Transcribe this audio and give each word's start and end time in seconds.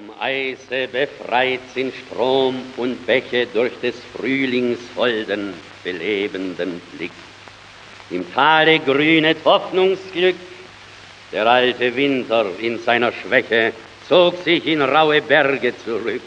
Vom 0.00 0.18
Eise 0.18 0.88
befreit 0.90 1.60
sind 1.74 1.92
Strom 1.94 2.54
und 2.78 3.04
Bäche 3.04 3.46
durch 3.52 3.78
des 3.82 3.96
Frühlings 4.16 4.78
holden, 4.96 5.52
belebenden 5.84 6.80
Blick. 6.96 7.10
Im 8.08 8.24
Tale 8.32 8.78
grünet 8.78 9.36
Hoffnungsglück, 9.44 10.36
der 11.32 11.46
alte 11.46 11.94
Winter 11.94 12.46
in 12.62 12.78
seiner 12.78 13.12
Schwäche 13.12 13.74
zog 14.08 14.42
sich 14.42 14.66
in 14.66 14.80
raue 14.80 15.20
Berge 15.20 15.74
zurück. 15.84 16.22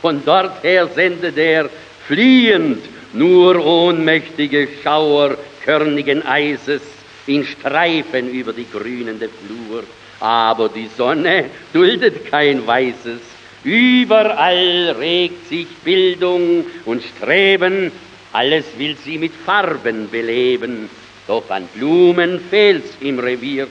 Von 0.00 0.24
dort 0.24 0.62
her 0.62 0.86
sendet 0.86 1.36
er 1.36 1.68
fliehend 2.06 2.82
nur 3.12 3.62
ohnmächtige 3.62 4.66
Schauer 4.82 5.36
körnigen 5.62 6.24
Eises 6.24 6.80
in 7.26 7.44
Streifen 7.44 8.30
über 8.30 8.54
die 8.54 8.70
grünende 8.70 9.28
Flur. 9.28 9.84
Aber 10.22 10.68
die 10.68 10.88
Sonne 10.96 11.46
duldet 11.72 12.30
kein 12.30 12.64
Weißes. 12.64 13.20
Überall 13.64 14.94
regt 14.96 15.48
sich 15.48 15.66
Bildung 15.82 16.64
und 16.84 17.02
Streben, 17.02 17.90
alles 18.32 18.64
will 18.78 18.96
sie 19.04 19.18
mit 19.18 19.32
Farben 19.44 20.08
beleben. 20.08 20.88
Doch 21.26 21.50
an 21.50 21.68
Blumen 21.74 22.38
fehlt's 22.38 22.96
im 23.00 23.18
Revier, 23.18 23.66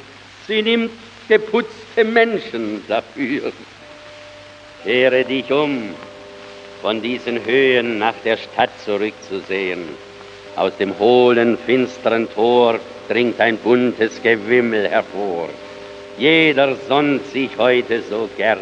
sie 0.46 0.62
nimmt 0.62 0.92
geputzte 1.30 2.04
Menschen 2.04 2.84
dafür. 2.86 3.54
Kehre 4.84 5.24
dich 5.24 5.50
um, 5.54 5.92
von 6.82 7.02
diesen 7.02 7.46
Höhen 7.46 7.98
nach 7.98 8.16
der 8.26 8.36
Stadt 8.36 8.72
zurückzusehen. 8.84 9.84
Aus 10.58 10.76
dem 10.76 11.00
hohlen, 11.00 11.58
finsteren 11.58 12.28
Tor 12.34 12.78
dringt 13.08 13.40
ein 13.40 13.58
buntes 13.58 14.22
Gewimmel 14.22 14.90
hervor. 14.90 15.48
Jeder 16.18 16.76
sonnt 16.88 17.26
sich 17.28 17.50
heute 17.58 18.02
so 18.02 18.30
gern. 18.38 18.60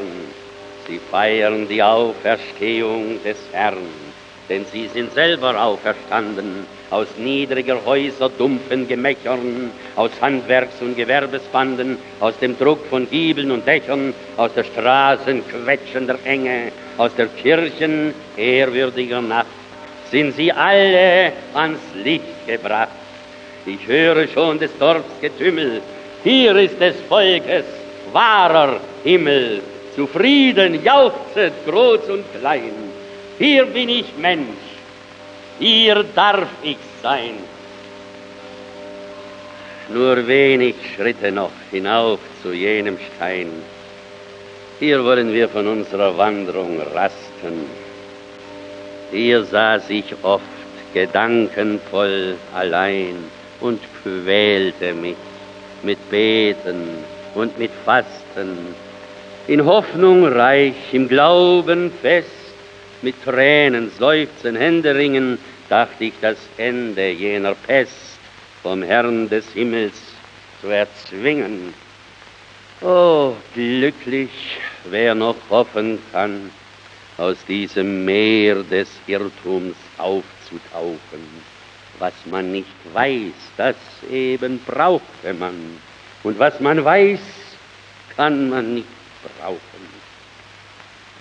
Sie 0.87 0.99
feiern 1.11 1.67
die 1.67 1.83
Auferstehung 1.83 3.21
des 3.23 3.37
Herrn, 3.51 3.77
denn 4.49 4.65
sie 4.65 4.87
sind 4.87 5.11
selber 5.13 5.61
auferstanden 5.61 6.65
aus 6.91 7.07
niedriger 7.17 7.77
Häuser 7.85 8.29
dumpfen 8.29 8.87
Gemächern, 8.87 9.71
aus 9.95 10.11
Handwerks- 10.21 10.81
und 10.81 10.95
Gewerbesbanden, 10.95 11.97
aus 12.19 12.37
dem 12.39 12.57
Druck 12.57 12.79
von 12.89 13.07
Giebeln 13.09 13.51
und 13.51 13.67
Dächern, 13.67 14.13
aus 14.37 14.51
der 14.55 14.63
Straßen 14.63 15.43
quetschender 15.47 16.17
Enge, 16.25 16.71
aus 16.97 17.13
der 17.15 17.27
Kirchen 17.27 18.13
ehrwürdiger 18.37 19.21
Nacht, 19.21 19.45
sind 20.09 20.33
sie 20.33 20.51
alle 20.51 21.31
ans 21.53 21.79
Licht 22.03 22.47
gebracht. 22.47 22.89
Ich 23.67 23.85
höre 23.85 24.27
schon 24.27 24.57
des 24.57 24.75
Dorfs 24.79 25.21
Getümmel, 25.21 25.81
hier 26.23 26.55
ist 26.55 26.79
des 26.79 26.95
Volkes 27.07 27.65
wahrer 28.11 28.79
Himmel. 29.03 29.61
Zufrieden 29.95 30.83
jauchzet 30.83 31.53
groß 31.65 32.09
und 32.09 32.25
klein. 32.39 32.73
Hier 33.37 33.65
bin 33.65 33.89
ich 33.89 34.05
Mensch, 34.17 34.65
hier 35.59 36.05
darf 36.15 36.47
ich 36.61 36.77
sein. 37.01 37.35
Nur 39.89 40.27
wenig 40.27 40.75
Schritte 40.95 41.31
noch 41.31 41.51
hinauf 41.71 42.19
zu 42.43 42.53
jenem 42.53 42.97
Stein. 43.07 43.51
Hier 44.79 45.03
wollen 45.03 45.33
wir 45.33 45.49
von 45.49 45.67
unserer 45.67 46.17
Wanderung 46.17 46.79
rasten. 46.93 47.65
Hier 49.11 49.43
saß 49.43 49.89
ich 49.89 50.13
oft 50.21 50.43
gedankenvoll 50.93 52.35
allein 52.53 53.15
und 53.59 53.81
quälte 54.03 54.93
mich 54.93 55.17
mit 55.83 55.97
Beten 56.09 57.03
und 57.35 57.57
mit 57.57 57.71
Fasten, 57.85 58.75
in 59.47 59.65
Hoffnung 59.65 60.25
reich, 60.25 60.75
im 60.91 61.07
Glauben 61.07 61.91
fest, 62.01 62.29
mit 63.01 63.15
Tränen, 63.23 63.91
Seufzen, 63.97 64.55
Händeringen, 64.55 65.39
dachte 65.69 66.05
ich 66.05 66.13
das 66.21 66.37
Ende 66.57 67.11
jener 67.11 67.55
Pest 67.55 68.19
vom 68.61 68.83
Herrn 68.83 69.29
des 69.29 69.49
Himmels 69.53 69.95
zu 70.61 70.67
erzwingen. 70.67 71.73
Oh, 72.81 73.33
glücklich, 73.53 74.59
wer 74.85 75.15
noch 75.15 75.35
hoffen 75.49 75.99
kann, 76.11 76.51
aus 77.17 77.37
diesem 77.45 78.05
Meer 78.05 78.63
des 78.63 78.89
Irrtums 79.07 79.75
aufzutauchen 79.97 81.58
was 81.97 82.13
man 82.25 82.51
nicht 82.51 82.67
weiß, 82.93 83.33
das 83.57 83.75
eben 84.11 84.59
brauchte 84.65 85.33
man. 85.37 85.55
Und 86.23 86.37
was 86.37 86.59
man 86.59 86.83
weiß, 86.83 87.19
kann 88.15 88.49
man 88.49 88.75
nicht 88.75 88.87
brauchen. 89.39 89.59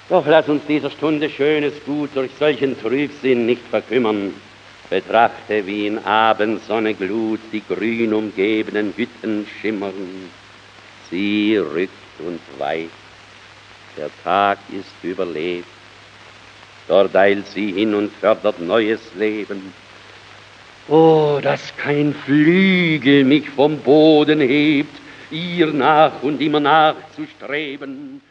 Doch 0.08 0.26
lass 0.26 0.48
uns 0.48 0.64
dieser 0.66 0.90
Stunde 0.90 1.28
schönes 1.28 1.74
Gut 1.84 2.10
durch 2.14 2.30
solchen 2.38 2.80
Trübsinn 2.80 3.46
nicht 3.46 3.62
verkümmern. 3.70 4.34
Betrachte, 4.88 5.66
wie 5.66 5.86
in 5.86 5.98
Abendsonne 5.98 6.94
Glut 6.94 7.40
die 7.52 7.62
grün 7.62 8.14
umgebenen 8.14 8.94
Hütten 8.96 9.46
schimmern. 9.60 10.30
Sie 11.10 11.58
rückt 11.58 11.92
und 12.20 12.40
weicht, 12.58 12.90
der 13.98 14.08
Tag 14.24 14.58
ist 14.70 14.94
überlebt. 15.02 15.68
Dort 16.86 17.14
eilt 17.14 17.46
sie 17.48 17.72
hin 17.72 17.94
und 17.94 18.10
fördert 18.14 18.60
neues 18.60 19.00
Leben. 19.14 19.74
Oh, 20.88 21.38
dass 21.42 21.76
kein 21.76 22.14
Flügel 22.14 23.24
mich 23.24 23.50
vom 23.50 23.78
Boden 23.78 24.40
hebt, 24.40 24.96
ihr 25.30 25.66
nach 25.66 26.22
und 26.22 26.40
immer 26.40 26.60
nachzustreben, 26.60 28.22